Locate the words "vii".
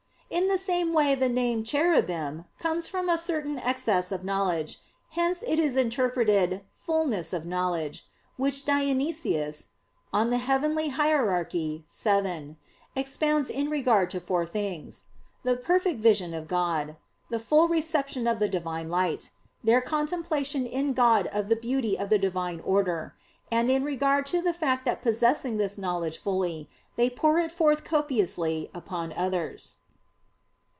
11.51-11.85